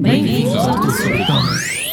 [0.00, 1.88] Bem-vindos ao e-commerce life.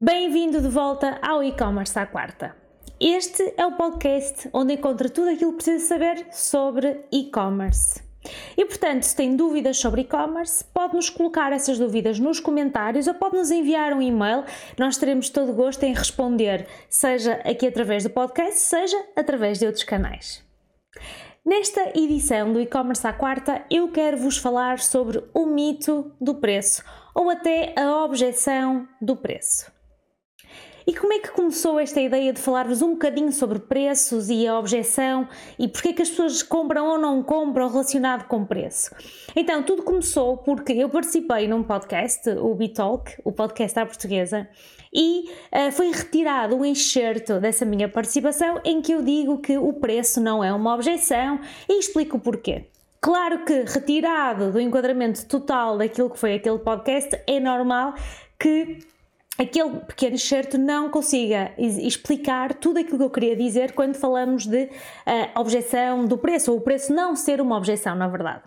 [0.00, 2.56] Bem-vindo de volta ao e-commerce à quarta.
[2.98, 8.07] Este é o podcast onde encontra tudo aquilo que precisa saber sobre e-commerce.
[8.56, 13.14] E portanto, se tem dúvidas sobre e-commerce, pode nos colocar essas dúvidas nos comentários ou
[13.14, 14.44] pode nos enviar um e-mail.
[14.78, 19.84] Nós teremos todo gosto em responder, seja aqui através do podcast, seja através de outros
[19.84, 20.42] canais.
[21.44, 26.84] Nesta edição do e-commerce à quarta, eu quero vos falar sobre o mito do preço
[27.14, 29.77] ou até a objeção do preço.
[30.88, 34.58] E como é que começou esta ideia de falar-vos um bocadinho sobre preços e a
[34.58, 38.90] objeção e porque é que as pessoas compram ou não compram relacionado com preço?
[39.36, 44.48] Então, tudo começou porque eu participei num podcast, o Bitalk, o podcast à portuguesa,
[44.90, 49.74] e uh, foi retirado um enxerto dessa minha participação em que eu digo que o
[49.74, 52.64] preço não é uma objeção e explico porquê.
[52.98, 57.92] Claro que retirado do enquadramento total daquilo que foi aquele podcast, é normal
[58.38, 58.78] que
[59.38, 64.64] aquele pequeno excerto não consiga explicar tudo aquilo que eu queria dizer quando falamos de
[64.64, 68.42] uh, objeção do preço, ou o preço não ser uma objeção, na verdade.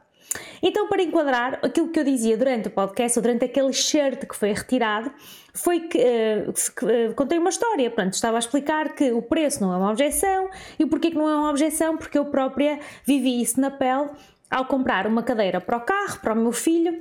[0.61, 4.35] Então, para enquadrar aquilo que eu dizia durante o podcast, ou durante aquele excerto que
[4.35, 5.11] foi retirado,
[5.53, 7.89] foi que uh, uh, contei uma história.
[7.89, 11.29] Portanto, estava a explicar que o preço não é uma objeção e porquê que não
[11.29, 11.97] é uma objeção?
[11.97, 14.09] Porque eu própria vivi isso na pele
[14.49, 16.99] ao comprar uma cadeira para o carro, para o meu filho,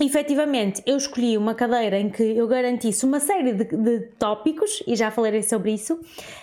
[0.00, 4.94] efetivamente eu escolhi uma cadeira em que eu garantisse uma série de, de, tópicos, e
[4.94, 5.98] já falarei sobre isso,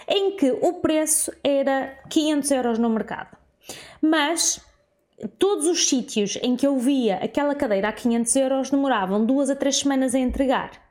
[0.08, 3.38] em que o preço era 500 euros no mercado.
[4.02, 4.60] Mas
[5.38, 9.56] todos os sítios em que eu via aquela cadeira a 500 euros demoravam duas a
[9.56, 10.83] três semanas a entregar.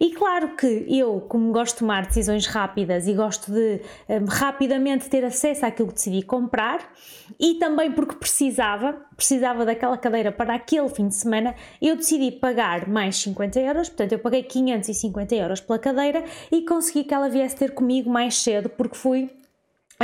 [0.00, 5.08] E claro que eu, como gosto de tomar decisões rápidas e gosto de um, rapidamente
[5.08, 6.92] ter acesso àquilo que decidi comprar,
[7.38, 12.88] e também porque precisava, precisava daquela cadeira para aquele fim de semana, eu decidi pagar
[12.88, 17.56] mais 50 euros, portanto eu paguei 550 euros pela cadeira e consegui que ela viesse
[17.56, 19.30] ter comigo mais cedo, porque fui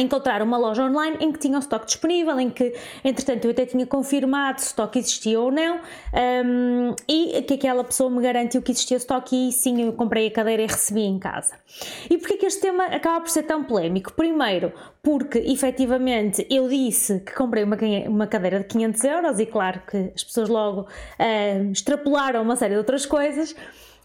[0.00, 3.66] encontrar uma loja online em que tinha o estoque disponível, em que, entretanto, eu até
[3.66, 8.62] tinha confirmado se o estoque existia ou não, um, e que aquela pessoa me garantiu
[8.62, 11.54] que existia estoque e sim, eu comprei a cadeira e recebi em casa.
[12.08, 14.12] E porquê que este tema acaba por ser tão polémico?
[14.14, 17.76] Primeiro, porque efetivamente eu disse que comprei uma,
[18.08, 22.74] uma cadeira de 500 euros e claro que as pessoas logo uh, extrapolaram uma série
[22.74, 23.54] de outras coisas,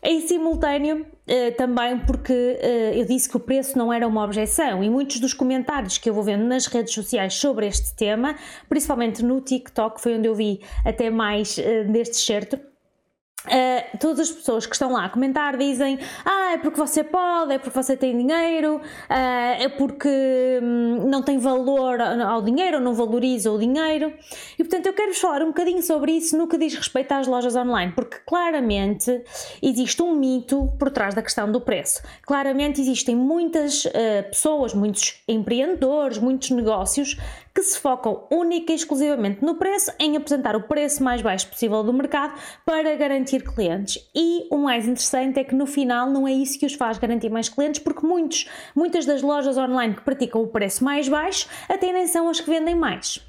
[0.03, 4.83] em simultâneo, uh, também porque uh, eu disse que o preço não era uma objeção
[4.83, 8.35] e muitos dos comentários que eu vou vendo nas redes sociais sobre este tema,
[8.69, 11.57] principalmente no TikTok, foi onde eu vi até mais
[11.91, 12.59] deste certo
[13.45, 17.53] Uh, todas as pessoas que estão lá a comentar dizem ah, é porque você pode,
[17.53, 22.83] é porque você tem dinheiro, uh, é porque hum, não tem valor ao dinheiro ou
[22.83, 24.11] não valoriza o dinheiro.
[24.57, 27.55] E portanto eu quero-vos falar um bocadinho sobre isso no que diz respeito às lojas
[27.55, 29.23] online, porque claramente
[29.61, 32.01] existe um mito por trás da questão do preço.
[32.23, 33.91] Claramente existem muitas uh,
[34.29, 37.15] pessoas, muitos empreendedores, muitos negócios
[37.57, 41.81] que se focam única e exclusivamente no preço, em apresentar o preço mais baixo possível
[41.81, 43.97] do mercado para garantir clientes.
[44.13, 47.31] E o mais interessante é que no final não é isso que os faz garantir
[47.31, 51.91] mais clientes, porque muitos, muitas das lojas online que praticam o preço mais baixo até
[51.91, 53.26] nem são as que vendem mais.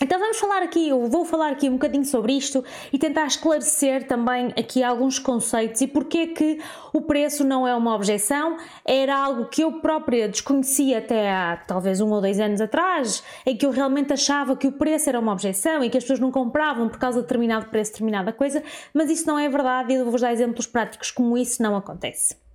[0.00, 4.06] Então vamos falar aqui, eu vou falar aqui um bocadinho sobre isto e tentar esclarecer
[4.06, 6.60] também aqui alguns conceitos e porque que
[6.92, 12.00] o preço não é uma objeção, era algo que eu própria desconhecia até há talvez
[12.00, 15.32] um ou dois anos atrás, em que eu realmente achava que o preço era uma
[15.32, 18.62] objeção e que as pessoas não compravam por causa de determinado preço, determinada coisa,
[18.94, 22.47] mas isso não é verdade e eu vou-vos dar exemplos práticos como isso não acontece.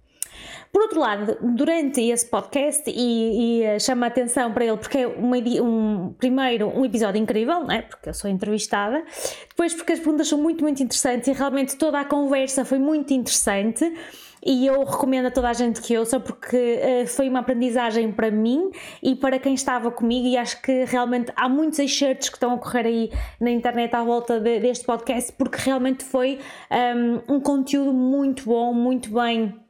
[0.74, 5.08] Por outro lado, durante esse podcast, e, e chama a atenção para ele porque é
[5.08, 7.84] uma, um, primeiro um episódio incrível, não é?
[7.84, 9.04] porque eu sou entrevistada,
[9.48, 13.14] depois porque as perguntas são muito, muito interessantes e realmente toda a conversa foi muito
[13.14, 13.94] interessante.
[14.46, 18.32] E eu recomendo a toda a gente que ouça porque uh, foi uma aprendizagem para
[18.32, 18.72] mim
[19.02, 20.28] e para quem estava comigo.
[20.28, 24.04] E acho que realmente há muitos excertos que estão a correr aí na internet à
[24.04, 26.40] volta de, deste podcast porque realmente foi
[27.30, 29.63] um, um conteúdo muito bom, muito bem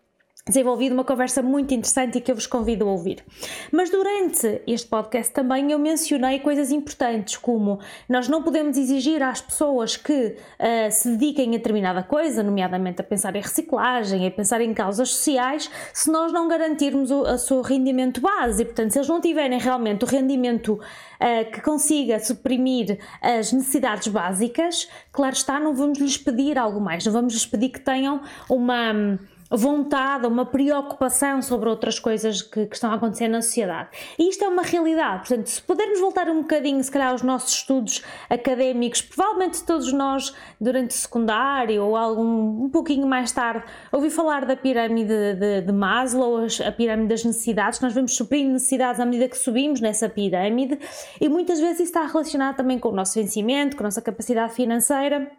[0.46, 3.24] desenvolvido uma conversa muito interessante e que eu vos convido a ouvir.
[3.72, 7.80] Mas durante este podcast também eu mencionei coisas importantes, como
[8.10, 13.04] nós não podemos exigir às pessoas que uh, se dediquem a determinada coisa, nomeadamente a
[13.06, 18.20] pensar em reciclagem, a pensar em causas sociais, se nós não garantirmos o seu rendimento
[18.20, 18.64] base.
[18.64, 24.10] E, portanto, se eles não tiverem realmente o rendimento uh, que consiga suprimir as necessidades
[24.10, 28.22] básicas, claro está, não vamos lhes pedir algo mais, não vamos lhes pedir que tenham
[28.50, 29.18] uma
[29.56, 33.90] vontade, uma preocupação sobre outras coisas que, que, estão a acontecer na sociedade.
[34.18, 35.28] E isto é uma realidade.
[35.28, 40.34] Portanto, se pudermos voltar um bocadinho, se calhar, aos nossos estudos académicos, provavelmente todos nós,
[40.60, 45.72] durante o secundário ou algum, um pouquinho mais tarde, ouvi falar da pirâmide de, de
[45.72, 47.80] Maslow, a pirâmide das necessidades.
[47.80, 50.80] Nós vamos suprindo necessidades à medida que subimos nessa pirâmide,
[51.22, 54.54] e muitas vezes isso está relacionado também com o nosso vencimento, com a nossa capacidade
[54.54, 55.32] financeira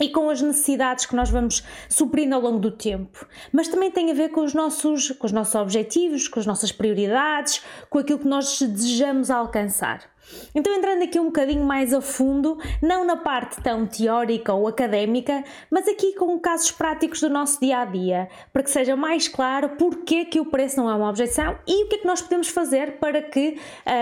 [0.00, 3.26] e com as necessidades que nós vamos suprindo ao longo do tempo.
[3.52, 6.72] Mas também tem a ver com os nossos, com os nossos objetivos, com as nossas
[6.72, 10.00] prioridades, com aquilo que nós desejamos alcançar.
[10.54, 15.44] Então, entrando aqui um bocadinho mais a fundo, não na parte tão teórica ou académica,
[15.70, 19.70] mas aqui com casos práticos do nosso dia a dia, para que seja mais claro
[19.70, 22.48] porque que o preço não é uma objeção e o que é que nós podemos
[22.48, 23.58] fazer para que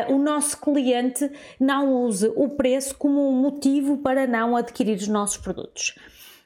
[0.08, 5.08] uh, o nosso cliente não use o preço como um motivo para não adquirir os
[5.08, 5.94] nossos produtos.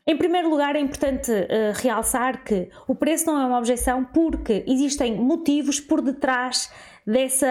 [0.06, 4.62] Em primeiro lugar, é importante uh, realçar que o preço não é uma objeção porque
[4.66, 6.70] existem motivos por detrás
[7.06, 7.46] dessa,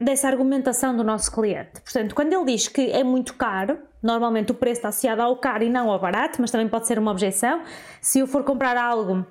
[0.00, 1.80] dessa argumentação do nosso cliente.
[1.80, 5.64] Portanto, quando ele diz que é muito caro, normalmente o preço está associado ao caro
[5.64, 7.62] e não ao barato, mas também pode ser uma objeção.
[8.00, 9.26] Se eu for comprar algo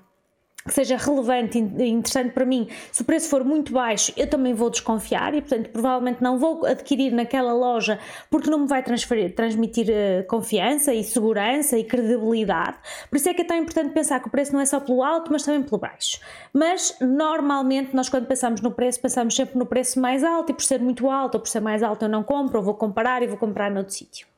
[0.65, 4.53] que seja relevante e interessante para mim, se o preço for muito baixo, eu também
[4.53, 7.99] vou desconfiar e, portanto, provavelmente não vou adquirir naquela loja
[8.29, 12.77] porque não me vai transmitir uh, confiança e segurança e credibilidade.
[13.09, 15.03] Por isso é que é tão importante pensar que o preço não é só pelo
[15.03, 16.19] alto, mas também pelo baixo.
[16.53, 20.63] Mas, normalmente, nós quando pensamos no preço, pensamos sempre no preço mais alto e por
[20.63, 23.27] ser muito alto ou por ser mais alto eu não compro, ou vou comparar e
[23.27, 24.30] vou comprar noutro sítio.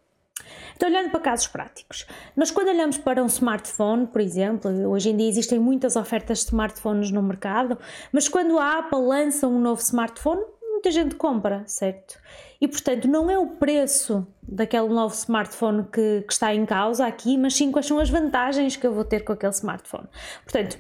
[0.76, 2.06] Então, olhando para casos práticos,
[2.36, 6.46] nós quando olhamos para um smartphone, por exemplo, hoje em dia existem muitas ofertas de
[6.46, 7.78] smartphones no mercado,
[8.12, 12.20] mas quando a Apple lança um novo smartphone, muita gente compra, certo?
[12.60, 17.38] E portanto, não é o preço daquele novo smartphone que, que está em causa aqui,
[17.38, 20.08] mas sim quais são as vantagens que eu vou ter com aquele smartphone.
[20.44, 20.78] Portanto,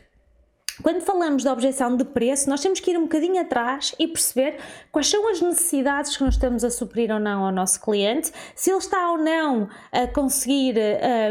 [0.82, 4.58] quando falamos da objeção de preço, nós temos que ir um bocadinho atrás e perceber
[4.92, 8.72] quais são as necessidades que nós estamos a suprir ou não ao nosso cliente, se
[8.72, 10.76] ele está ou não a conseguir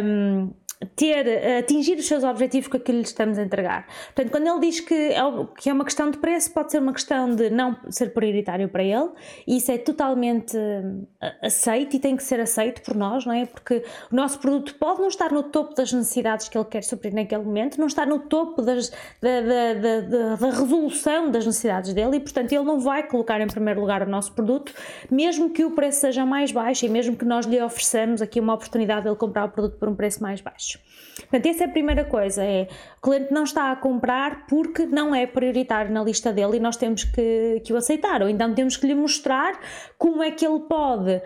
[0.04, 0.52] um,
[0.96, 3.86] ter, eh, atingir os seus objetivos com aquilo que lhe estamos a entregar.
[4.14, 5.20] Portanto, quando ele diz que é,
[5.56, 8.82] que é uma questão de preço, pode ser uma questão de não ser prioritário para
[8.82, 9.10] ele,
[9.46, 13.46] e isso é totalmente eh, aceito e tem que ser aceito por nós, não é?
[13.46, 17.14] Porque o nosso produto pode não estar no topo das necessidades que ele quer suprir
[17.14, 18.90] naquele momento, não estar no topo das,
[19.20, 23.46] da, da, da, da resolução das necessidades dele, e portanto ele não vai colocar em
[23.46, 24.72] primeiro lugar o nosso produto,
[25.10, 28.54] mesmo que o preço seja mais baixo e mesmo que nós lhe ofereçamos aqui uma
[28.54, 30.78] oportunidade de ele comprar o produto por um preço mais baixo baixo.
[31.20, 35.14] Portanto, essa é a primeira coisa, é o cliente não está a comprar porque não
[35.14, 38.76] é prioritário na lista dele e nós temos que, que o aceitar, ou então temos
[38.76, 39.58] que lhe mostrar
[39.98, 41.20] como é que ele pode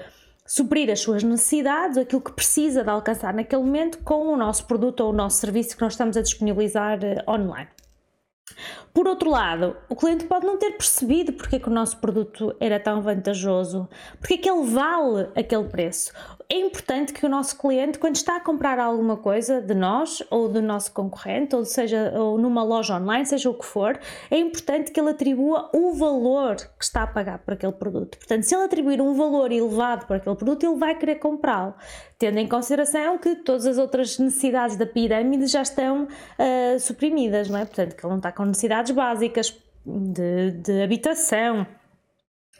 [0.45, 5.01] suprir as suas necessidades, aquilo que precisa de alcançar naquele momento com o nosso produto
[5.01, 7.69] ou o nosso serviço que nós estamos a disponibilizar eh, online.
[8.95, 12.57] Por outro lado, o cliente pode não ter percebido porque é que o nosso produto
[12.59, 13.89] era tão vantajoso,
[14.19, 16.13] porque é que ele vale aquele preço.
[16.49, 20.49] É importante que o nosso cliente, quando está a comprar alguma coisa de nós ou
[20.49, 23.99] do nosso concorrente, ou seja, ou numa loja online, seja o que for,
[24.31, 28.17] é importante que ele atribua o valor que está a pagar por aquele produto.
[28.17, 31.75] Portanto, se ele atribuir um valor elevado por aquele produto, ele vai querer comprá-lo,
[32.19, 37.59] tendo em consideração que todas as outras necessidades da pirâmide já estão uh, suprimidas, não
[37.59, 37.65] é?
[37.65, 41.67] Portanto, que ele não está com necessidades básicas de, de habitação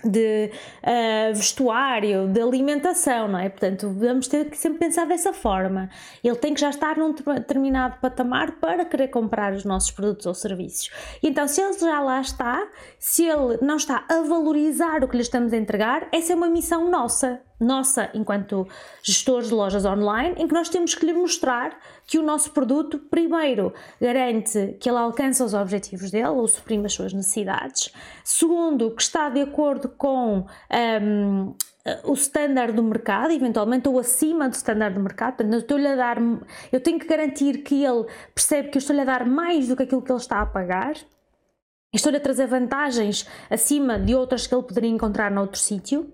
[0.05, 0.51] de
[0.83, 3.49] uh, vestuário, de alimentação, não é?
[3.49, 5.89] Portanto, vamos ter que sempre pensar dessa forma.
[6.23, 10.35] Ele tem que já estar num determinado patamar para querer comprar os nossos produtos ou
[10.35, 10.91] serviços.
[11.23, 15.17] E então, se ele já lá está, se ele não está a valorizar o que
[15.17, 18.67] lhe estamos a entregar, essa é uma missão nossa nossa enquanto
[19.03, 22.99] gestores de lojas online, em que nós temos que lhe mostrar que o nosso produto,
[22.99, 27.93] primeiro, garante que ele alcança os objetivos dele ou suprime as suas necessidades,
[28.25, 31.55] segundo, que está de acordo com um,
[32.05, 35.37] o standard do mercado, eventualmente, ou acima do standard do mercado.
[35.37, 36.19] Portanto, eu, estou a dar,
[36.73, 39.85] eu tenho que garantir que ele percebe que eu estou-lhe a dar mais do que
[39.85, 40.95] aquilo que ele está a pagar.
[41.95, 46.13] Estou-lhe a trazer vantagens acima de outras que ele poderia encontrar noutro sítio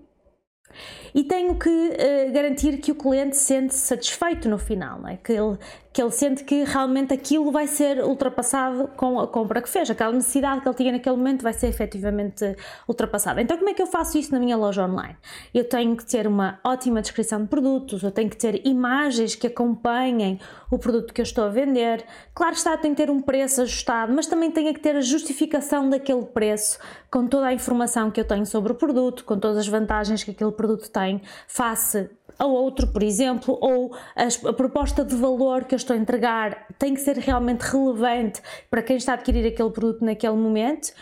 [1.13, 5.17] e tenho que uh, garantir que o cliente se sente satisfeito no final, não é?
[5.17, 5.57] que, ele,
[5.93, 10.11] que ele sente que realmente aquilo vai ser ultrapassado com a compra que fez, aquela
[10.11, 12.55] necessidade que ele tinha naquele momento vai ser efetivamente
[12.87, 13.39] ultrapassada.
[13.41, 15.15] Então, como é que eu faço isso na minha loja online?
[15.53, 19.45] Eu tenho que ter uma ótima descrição de produtos, eu tenho que ter imagens que
[19.45, 20.39] acompanhem
[20.71, 22.03] o produto que eu estou a vender.
[22.33, 25.87] Claro está, tem que ter um preço ajustado, mas também tenho que ter a justificação
[25.87, 26.79] daquele preço
[27.11, 30.31] com toda a informação que eu tenho sobre o produto, com todas as vantagens que
[30.31, 35.75] aquele produto tem face a outro, por exemplo, ou a, a, proposta de valor que
[35.75, 39.69] eu estou a entregar tem que ser realmente relevante para quem está a adquirir aquele
[39.69, 40.93] produto naquele momento.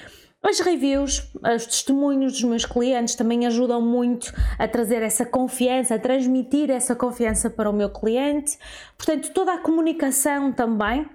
[0.44, 6.00] As reviews, os testemunhos dos meus clientes também ajudam muito a trazer essa confiança, a
[6.00, 8.58] transmitir essa confiança para o meu cliente.
[8.98, 11.06] Portanto, toda a comunicação também.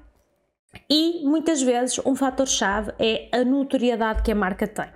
[0.89, 4.87] E muitas vezes um fator-chave é a notoriedade que a marca tem.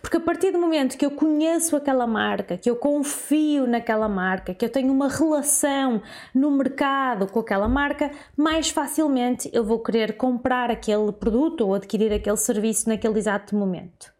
[0.00, 4.54] Porque a partir do momento que eu conheço aquela marca, que eu confio naquela marca,
[4.54, 6.02] que eu tenho uma relação
[6.34, 12.12] no mercado com aquela marca, mais facilmente eu vou querer comprar aquele produto ou adquirir
[12.12, 14.12] aquele serviço naquele exato momento.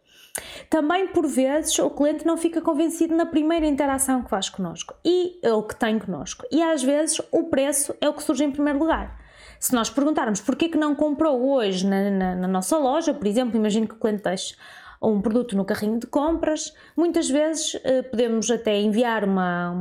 [0.69, 5.39] Também, por vezes, o cliente não fica convencido na primeira interação que faz connosco e
[5.43, 6.45] ou que tem connosco.
[6.51, 9.19] E às vezes o preço é o que surge em primeiro lugar.
[9.59, 13.55] Se nós perguntarmos porquê que não comprou hoje na, na, na nossa loja, por exemplo,
[13.55, 14.55] imagino que o cliente deixe
[15.09, 19.71] um produto no carrinho de compras, muitas vezes eh, podemos até enviar uma,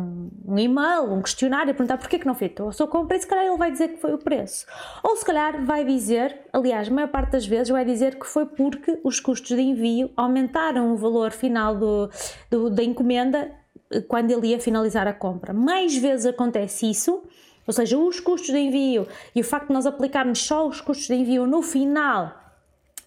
[0.44, 3.26] um e-mail, um questionário a perguntar porquê que não fez a sua compra e se
[3.26, 4.66] calhar ele vai dizer que foi o preço.
[5.02, 8.46] Ou se calhar vai dizer, aliás, a maior parte das vezes vai dizer que foi
[8.46, 12.10] porque os custos de envio aumentaram o valor final do,
[12.50, 13.50] do da encomenda
[13.90, 15.52] eh, quando ele ia finalizar a compra.
[15.52, 17.22] Mais vezes acontece isso,
[17.64, 21.06] ou seja, os custos de envio e o facto de nós aplicarmos só os custos
[21.06, 22.41] de envio no final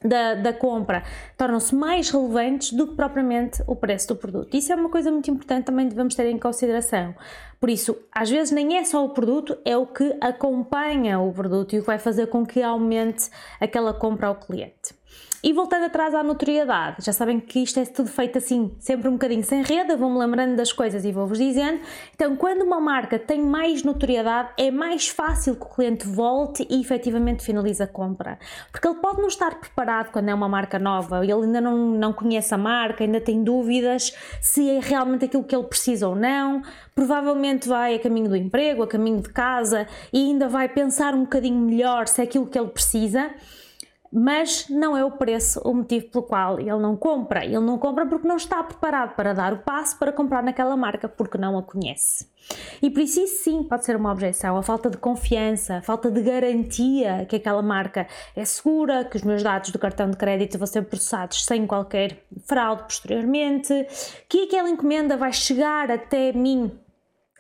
[0.08, 1.04] da, da compra
[1.38, 4.56] tornam-se mais relevantes do que propriamente o preço do produto.
[4.56, 7.16] Isso é uma coisa muito importante também devemos ter em consideração.
[7.60, 11.74] Por isso, às vezes nem é só o produto, é o que acompanha o produto
[11.74, 14.94] e o que vai fazer com que aumente aquela compra ao cliente.
[15.46, 19.12] E voltando atrás à notoriedade, já sabem que isto é tudo feito assim, sempre um
[19.12, 21.82] bocadinho sem rede, vou-me lembrando das coisas e vou-vos dizendo.
[22.16, 26.82] Então, quando uma marca tem mais notoriedade, é mais fácil que o cliente volte e
[26.82, 28.40] efetivamente finalize a compra.
[28.72, 32.12] Porque ele pode não estar preparado quando é uma marca nova, ele ainda não, não
[32.12, 36.64] conhece a marca, ainda tem dúvidas se é realmente aquilo que ele precisa ou não,
[36.96, 41.22] provavelmente vai a caminho do emprego, a caminho de casa e ainda vai pensar um
[41.22, 43.30] bocadinho melhor se é aquilo que ele precisa
[44.18, 47.44] mas não é o preço o motivo pelo qual ele não compra.
[47.44, 51.10] Ele não compra porque não está preparado para dar o passo para comprar naquela marca,
[51.10, 52.26] porque não a conhece.
[52.82, 56.10] E por isso, isso sim pode ser uma objeção, a falta de confiança, a falta
[56.10, 60.58] de garantia que aquela marca é segura, que os meus dados do cartão de crédito
[60.58, 63.86] vão ser processados sem qualquer fraude posteriormente,
[64.30, 66.72] que aquela encomenda vai chegar até mim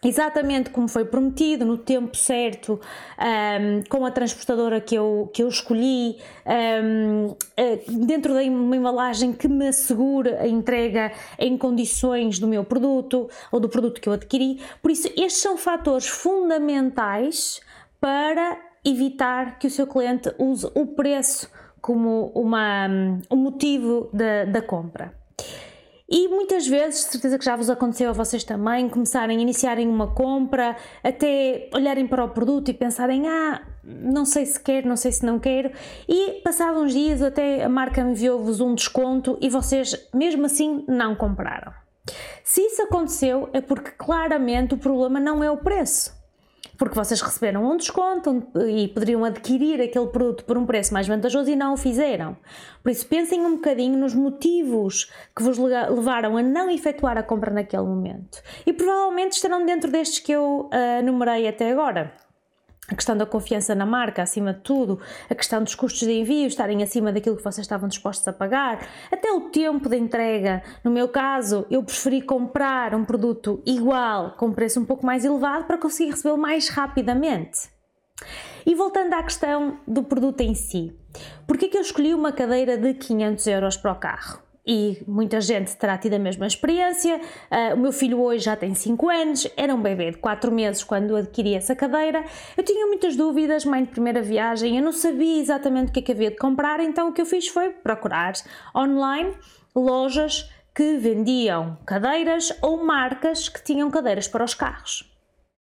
[0.07, 2.79] exatamente como foi prometido, no tempo certo,
[3.19, 9.33] um, com a transportadora que eu, que eu escolhi, um, eh, dentro de uma embalagem
[9.33, 14.13] que me assegure a entrega em condições do meu produto ou do produto que eu
[14.13, 14.59] adquiri.
[14.81, 17.59] Por isso, estes são fatores fundamentais
[17.99, 21.49] para evitar que o seu cliente use o preço
[21.81, 22.87] como uma,
[23.31, 25.24] um motivo da, da compra.
[26.07, 30.75] E muitas vezes, certeza que já vos aconteceu a vocês também, começarem iniciarem uma compra,
[31.03, 35.25] até olharem para o produto e pensarem: ah, não sei se quero, não sei se
[35.25, 35.71] não quero,
[36.07, 41.15] e passados uns dias até a marca enviou-vos um desconto e vocês, mesmo assim, não
[41.15, 41.73] compraram.
[42.43, 46.13] Se isso aconteceu, é porque claramente o problema não é o preço
[46.77, 51.49] porque vocês receberam um desconto e poderiam adquirir aquele produto por um preço mais vantajoso
[51.49, 52.35] e não o fizeram.
[52.83, 57.51] Por isso, pensem um bocadinho nos motivos que vos levaram a não efetuar a compra
[57.51, 58.41] naquele momento.
[58.65, 62.24] E provavelmente estarão dentro destes que eu uh, numerei até agora
[62.87, 64.99] a questão da confiança na marca, acima de tudo,
[65.29, 68.87] a questão dos custos de envio estarem acima daquilo que vocês estavam dispostos a pagar,
[69.11, 70.61] até o tempo de entrega.
[70.83, 75.65] No meu caso, eu preferi comprar um produto igual, com preço um pouco mais elevado,
[75.65, 77.69] para conseguir recebê-lo mais rapidamente.
[78.65, 80.95] E voltando à questão do produto em si,
[81.47, 84.44] por que eu escolhi uma cadeira de 500 euros para o carro?
[84.65, 87.19] E muita gente terá tido a mesma experiência.
[87.51, 90.83] Uh, o meu filho hoje já tem 5 anos, era um bebê de 4 meses
[90.83, 92.23] quando adquiri essa cadeira.
[92.57, 96.03] Eu tinha muitas dúvidas, mãe de primeira viagem, eu não sabia exatamente o que é
[96.03, 98.33] que havia de comprar, então o que eu fiz foi procurar
[98.75, 99.33] online
[99.75, 105.14] lojas que vendiam cadeiras ou marcas que tinham cadeiras para os carros.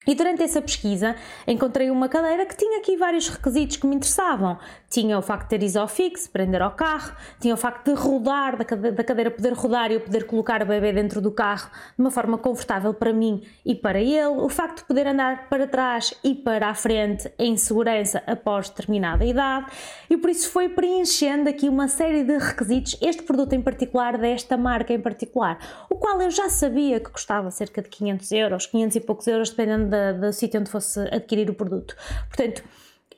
[0.05, 4.57] E durante essa pesquisa encontrei uma cadeira que tinha aqui vários requisitos que me interessavam.
[4.89, 9.03] Tinha o facto de ter isofix, prender ao carro, tinha o facto de rodar, da
[9.03, 12.37] cadeira poder rodar e eu poder colocar o bebê dentro do carro de uma forma
[12.37, 16.69] confortável para mim e para ele, o facto de poder andar para trás e para
[16.69, 19.65] a frente em segurança após determinada idade
[20.09, 24.55] e por isso foi preenchendo aqui uma série de requisitos, este produto em particular, desta
[24.55, 25.57] marca em particular,
[25.89, 29.49] o qual eu já sabia que custava cerca de 500 euros, 500 e poucos euros,
[29.49, 31.95] dependendo do sítio onde fosse adquirir o produto.
[32.27, 32.63] Portanto,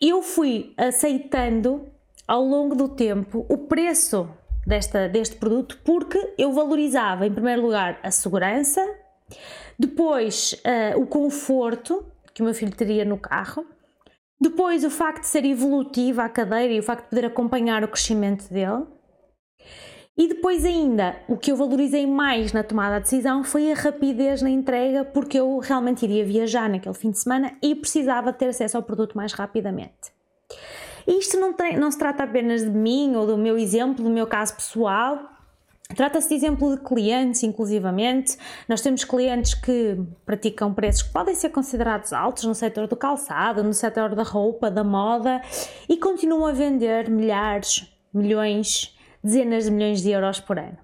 [0.02, 1.86] eu fui aceitando
[2.28, 4.30] ao longo do tempo o preço
[4.66, 8.82] desta, deste produto porque eu valorizava, em primeiro lugar, a segurança,
[9.78, 13.66] Depois, uh, o conforto que o meu filho teria no carro.
[14.40, 17.88] Depois, o facto de ser evolutiva a cadeira e o facto de poder acompanhar o
[17.88, 18.86] crescimento dele.
[20.20, 24.42] E depois ainda, o que eu valorizei mais na tomada de decisão foi a rapidez
[24.42, 28.76] na entrega, porque eu realmente iria viajar naquele fim de semana e precisava ter acesso
[28.76, 30.12] ao produto mais rapidamente.
[31.08, 34.28] Isto não, tem, não se trata apenas de mim ou do meu exemplo, do meu
[34.28, 35.20] caso pessoal,
[35.96, 38.38] Trata-se de exemplo de clientes, inclusivamente.
[38.68, 43.64] Nós temos clientes que praticam preços que podem ser considerados altos no setor do calçado,
[43.64, 45.42] no setor da roupa, da moda
[45.90, 50.78] e continuam a vender milhares, milhões, dezenas de milhões de euros por ano.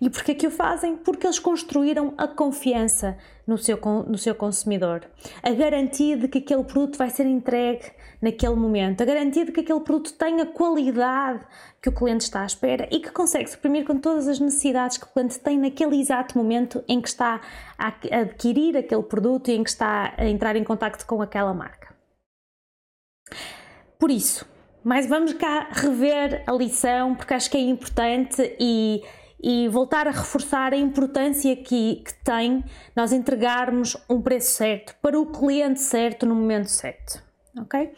[0.00, 0.96] E porquê que o fazem?
[0.96, 3.78] Porque eles construíram a confiança no seu,
[4.08, 5.04] no seu consumidor,
[5.42, 9.60] a garantia de que aquele produto vai ser entregue naquele momento, a garantia de que
[9.60, 11.44] aquele produto tem a qualidade
[11.80, 15.04] que o cliente está à espera e que consegue suprimir com todas as necessidades que
[15.04, 17.40] o cliente tem naquele exato momento em que está
[17.78, 17.88] a
[18.20, 21.94] adquirir aquele produto e em que está a entrar em contato com aquela marca.
[23.98, 24.46] Por isso,
[24.86, 29.02] mas vamos cá rever a lição porque acho que é importante e
[29.42, 32.64] e voltar a reforçar a importância que, que tem
[32.94, 37.22] nós entregarmos um preço certo para o cliente certo no momento certo,
[37.58, 37.92] ok?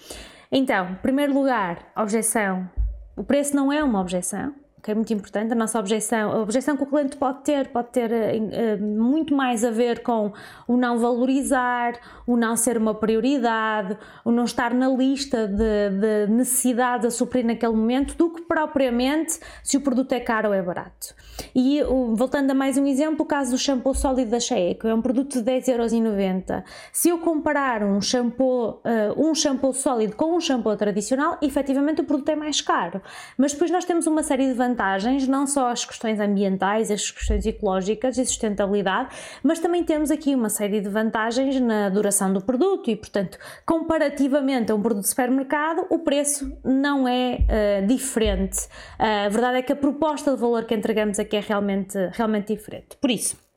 [0.50, 2.68] Então, em primeiro lugar, objeção.
[3.16, 6.76] O preço não é uma objeção, que é muito importante, a nossa objeção, a objeção
[6.76, 10.32] que o cliente pode ter, pode ter uh, muito mais a ver com
[10.66, 11.94] o não valorizar,
[12.26, 17.72] o não ser uma prioridade, o não estar na lista de, de a suprir naquele
[17.72, 21.14] momento, do que propriamente se o produto é caro ou é barato.
[21.54, 21.80] E
[22.14, 25.02] voltando a mais um exemplo, o caso do shampoo sólido da Shea, que é um
[25.02, 26.62] produto de 10,90€.
[26.92, 32.04] Se eu comparar um shampoo, uh, um shampoo sólido com um shampoo tradicional, efetivamente o
[32.04, 33.00] produto é mais caro.
[33.36, 37.46] Mas depois nós temos uma série de vantagens, não só as questões ambientais, as questões
[37.46, 42.90] ecológicas e sustentabilidade, mas também temos aqui uma série de vantagens na duração do produto
[42.90, 47.38] e, portanto, comparativamente a um produto de supermercado, o preço não é
[47.82, 48.66] uh, diferente.
[48.98, 52.54] Uh, a verdade é que a proposta de valor que entregamos aqui é realmente, realmente
[52.54, 52.96] diferente.
[53.00, 53.47] Por isso,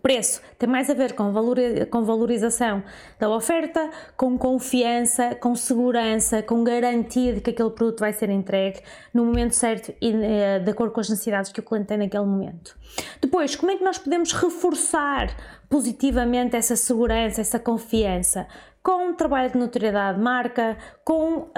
[0.00, 1.32] Preço tem mais a ver com,
[1.90, 2.82] com valorização
[3.18, 8.80] da oferta, com confiança, com segurança, com garantia de que aquele produto vai ser entregue
[9.12, 12.24] no momento certo e eh, de acordo com as necessidades que o cliente tem naquele
[12.24, 12.76] momento.
[13.20, 15.28] Depois, como é que nós podemos reforçar
[15.68, 18.46] positivamente essa segurança, essa confiança?
[18.82, 21.50] Com trabalho de notoriedade de marca, com uh,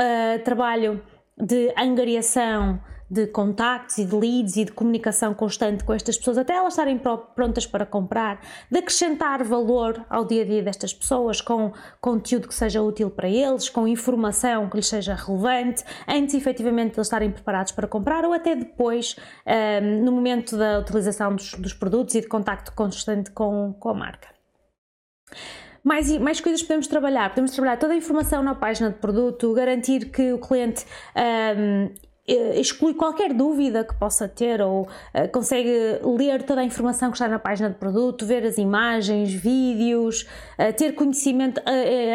[0.45, 1.03] trabalho
[1.37, 2.81] de angariação
[3.15, 7.01] de contactos e de leads e de comunicação constante com estas pessoas, até elas estarem
[7.35, 12.55] prontas para comprar, de acrescentar valor ao dia a dia destas pessoas com conteúdo que
[12.55, 17.31] seja útil para eles, com informação que lhes seja relevante, antes efetivamente de eles estarem
[17.31, 19.15] preparados para comprar ou até depois,
[19.47, 23.95] um, no momento da utilização dos, dos, produtos e de contacto constante com, com a
[23.95, 24.29] marca.
[25.85, 27.29] Mais, mais coisas podemos trabalhar.
[27.29, 31.93] Podemos trabalhar toda a informação na página de produto, garantir que o cliente um, eh,
[32.27, 37.29] exclui qualquer dúvida que possa ter ou uh, consegue ler toda a informação que está
[37.29, 40.23] na página do produto, ver as imagens, vídeos,
[40.59, 41.61] uh, ter conhecimento,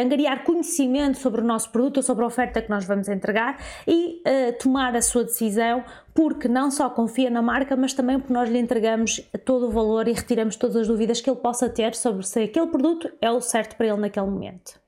[0.01, 4.21] angariar conhecimento sobre o nosso produto ou sobre a oferta que nós vamos entregar e
[4.59, 8.59] tomar a sua decisão porque não só confia na marca, mas também porque nós lhe
[8.59, 12.43] entregamos todo o valor e retiramos todas as dúvidas que ele possa ter sobre se
[12.43, 14.79] aquele produto é o certo para ele naquele momento.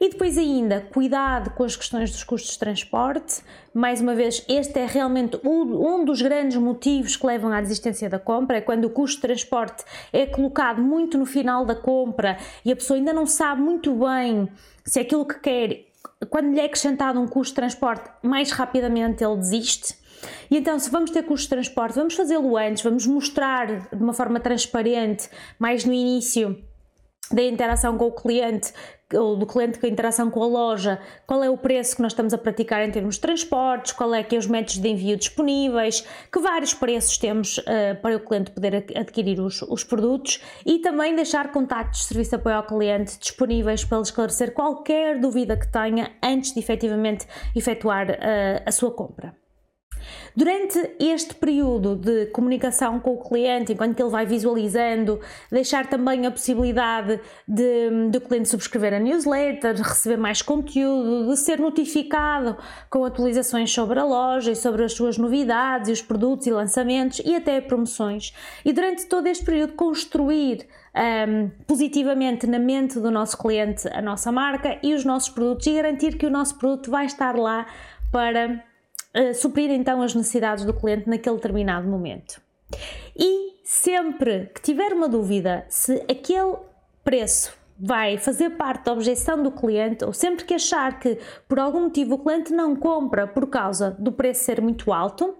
[0.00, 3.42] E depois ainda, cuidado com as questões dos custos de transporte.
[3.74, 8.18] Mais uma vez, este é realmente um dos grandes motivos que levam à desistência da
[8.18, 12.70] compra, é quando o custo de transporte é colocado muito no final da compra e
[12.70, 14.48] a pessoa ainda não sabe muito bem
[14.84, 15.84] se é aquilo que quer,
[16.30, 19.94] quando lhe é acrescentado um custo de transporte, mais rapidamente ele desiste.
[20.50, 24.12] E então, se vamos ter custo de transporte, vamos fazê-lo antes, vamos mostrar de uma
[24.12, 26.60] forma transparente, mais no início
[27.32, 28.72] da interação com o cliente,
[29.14, 32.12] ou do cliente com a interação com a loja, qual é o preço que nós
[32.12, 35.16] estamos a praticar em termos de transportes, qual é que é os métodos de envio
[35.16, 40.78] disponíveis, que vários preços temos uh, para o cliente poder adquirir os, os, produtos e
[40.80, 45.56] também deixar contactos de serviço de apoio ao cliente disponíveis para ele esclarecer qualquer dúvida
[45.56, 49.34] que tenha antes de efetivamente efetuar uh, a sua compra.
[50.36, 56.30] Durante este período de comunicação com o cliente, enquanto ele vai visualizando, deixar também a
[56.30, 62.56] possibilidade de, de o cliente subscrever a newsletter, receber mais conteúdo, de ser notificado
[62.88, 67.20] com atualizações sobre a loja e sobre as suas novidades e os produtos e lançamentos
[67.24, 68.32] e até promoções.
[68.64, 70.66] E durante todo este período construir
[70.98, 75.72] um, positivamente na mente do nosso cliente a nossa marca e os nossos produtos e
[75.72, 77.66] garantir que o nosso produto vai estar lá
[78.10, 78.64] para
[79.34, 82.40] suprir então as necessidades do cliente naquele determinado momento.
[83.16, 86.56] E sempre que tiver uma dúvida se aquele
[87.02, 91.18] preço vai fazer parte da objeção do cliente, ou sempre que achar que
[91.48, 95.36] por algum motivo o cliente não compra por causa do preço ser muito alto,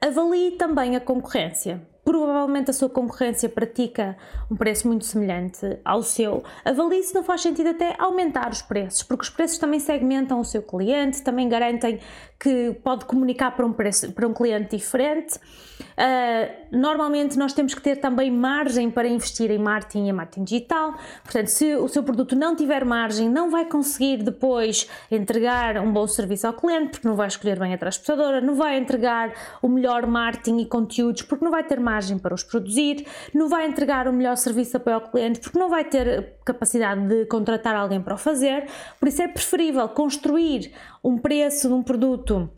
[0.00, 4.16] avalie também a concorrência provavelmente a sua concorrência pratica
[4.48, 9.02] um preço muito semelhante ao seu, avalie se não faz sentido até aumentar os preços,
[9.02, 11.98] porque os preços também segmentam o seu cliente, também garantem
[12.38, 15.36] que pode comunicar para um, preço, para um cliente diferente.
[15.36, 20.94] Uh, normalmente nós temos que ter também margem para investir em marketing e marketing digital,
[21.24, 26.06] portanto, se o seu produto não tiver margem, não vai conseguir depois entregar um bom
[26.06, 30.06] serviço ao cliente, porque não vai escolher bem a transportadora, não vai entregar o melhor
[30.06, 34.06] marketing e conteúdos, porque não vai ter margem margem para os produzir, não vai entregar
[34.06, 38.14] o melhor serviço apoio ao cliente porque não vai ter capacidade de contratar alguém para
[38.14, 38.66] o fazer.
[39.00, 42.50] Por isso é preferível construir um preço de um produto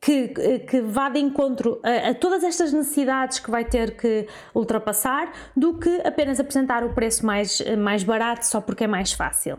[0.00, 0.28] que,
[0.60, 5.78] que vá de encontro a, a, todas estas necessidades que vai ter que ultrapassar do
[5.78, 9.58] que apenas apresentar o preço mais, mais barato só porque é mais fácil.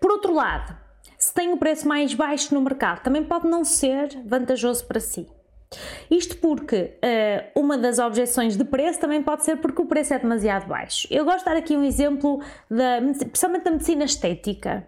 [0.00, 0.76] Por outro lado,
[1.16, 5.28] se tem o preço mais baixo no mercado, também pode não ser vantajoso para si.
[6.10, 10.18] Isto porque uh, uma das objeções de preço também pode ser porque o preço é
[10.18, 11.06] demasiado baixo.
[11.10, 14.86] Eu gosto de dar aqui um exemplo, da, principalmente da medicina estética.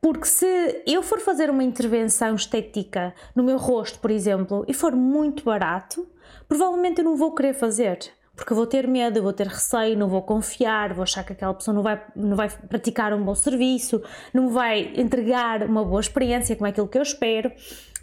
[0.00, 4.96] Porque se eu for fazer uma intervenção estética no meu rosto, por exemplo, e for
[4.96, 6.08] muito barato,
[6.48, 7.98] provavelmente eu não vou querer fazer.
[8.34, 11.32] Porque eu vou ter medo, eu vou ter receio, não vou confiar, vou achar que
[11.32, 14.02] aquela pessoa não vai, não vai praticar um bom serviço,
[14.34, 17.52] não vai entregar uma boa experiência como é aquilo que eu espero.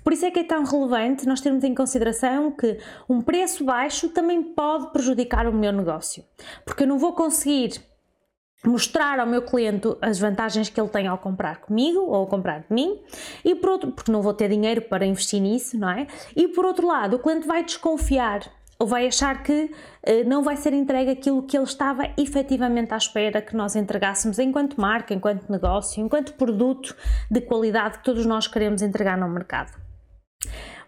[0.10, 4.10] Por isso é que é tão relevante nós termos em consideração que um preço baixo
[4.10, 6.24] também pode prejudicar o meu negócio,
[6.66, 7.80] porque eu não vou conseguir
[8.66, 12.62] mostrar ao meu cliente as vantagens que ele tem ao comprar comigo ou ao comprar
[12.62, 13.00] de mim
[13.46, 16.08] e por outro, porque não vou ter dinheiro para investir nisso, não é?
[16.36, 18.42] E por outro lado, o cliente vai desconfiar
[18.80, 19.70] ou vai achar que
[20.02, 24.40] eh, não vai ser entregue aquilo que ele estava efetivamente à espera que nós entregássemos
[24.40, 26.96] enquanto marca, enquanto negócio, enquanto produto
[27.30, 29.79] de qualidade que todos nós queremos entregar no mercado.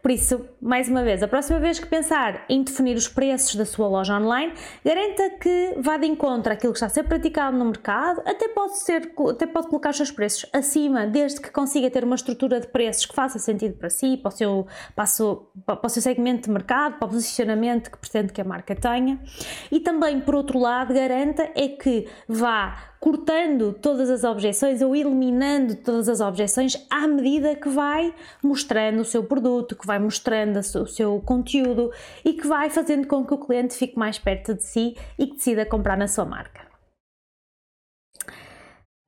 [0.02, 3.66] Por isso, mais uma vez, a próxima vez que pensar em definir os preços da
[3.66, 7.66] sua loja online, garanta que vá de encontro àquilo que está a ser praticado no
[7.66, 12.04] mercado, até pode, ser, até pode colocar os seus preços acima, desde que consiga ter
[12.04, 15.86] uma estrutura de preços que faça sentido para si, para o seu, para seu, para
[15.86, 19.20] o seu segmento de mercado, para o posicionamento que pretende que a marca tenha.
[19.72, 25.76] E também, por outro lado, garanta é que vá cortando todas as objeções ou eliminando
[25.76, 30.88] todas as objeções à medida que vai mostrando o seu produto, que vai mostrando o
[30.88, 31.92] seu conteúdo
[32.24, 35.36] e que vai fazendo com que o cliente fique mais perto de si e que
[35.36, 36.71] decida comprar na sua marca.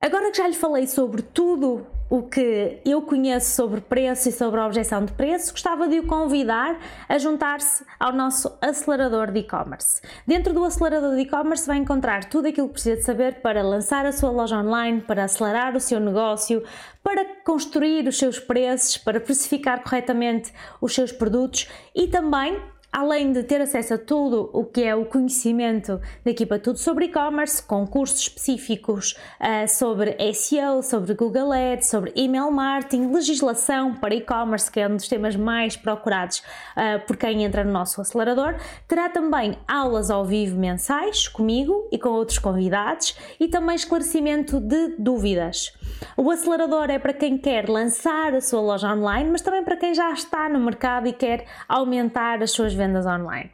[0.04, 4.60] Agora que já lhe falei sobre tudo o que eu conheço sobre preço e sobre
[4.60, 10.02] a objeção de preço, gostava de o convidar a juntar-se ao nosso acelerador de e-commerce.
[10.26, 14.04] Dentro do acelerador de e-commerce vai encontrar tudo aquilo que precisa de saber para lançar
[14.04, 16.62] a sua loja online, para acelerar o seu negócio,
[17.02, 22.60] para construir os seus preços, para precificar corretamente os seus produtos e também
[22.94, 27.06] além de ter acesso a tudo o que é o conhecimento da equipa tudo sobre
[27.06, 34.14] e-commerce, com cursos específicos uh, sobre SEO, sobre Google Ads, sobre email marketing, legislação para
[34.14, 38.54] e-commerce, que é um dos temas mais procurados uh, por quem entra no nosso acelerador,
[38.86, 44.94] terá também aulas ao vivo mensais comigo e com outros convidados e também esclarecimento de
[44.98, 45.72] dúvidas.
[46.16, 49.94] O acelerador é para quem quer lançar a sua loja online, mas também para quem
[49.94, 53.50] já está no mercado e quer aumentar as suas vendas online.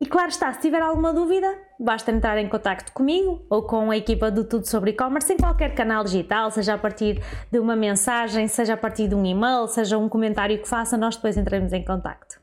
[0.00, 3.96] E claro está, se tiver alguma dúvida, basta entrar em contato comigo ou com a
[3.96, 8.46] equipa do Tudo sobre E-Commerce em qualquer canal digital, seja a partir de uma mensagem,
[8.46, 11.84] seja a partir de um e-mail, seja um comentário que faça, nós depois entraremos em
[11.84, 12.38] contato.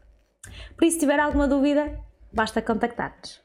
[0.75, 1.99] Por isso, se tiver alguma dúvida,
[2.34, 3.39] basta contactar-nos.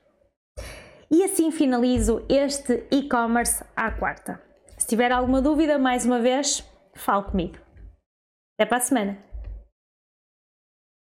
[1.11, 4.46] E assim finalizo este e-commerce à quarta.
[4.87, 7.57] Se tiver alguma dúvida, mais uma vez, fale comigo.
[8.57, 9.19] Até para a semana!